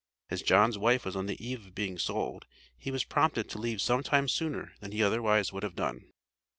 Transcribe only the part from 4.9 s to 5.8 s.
he otherwise would have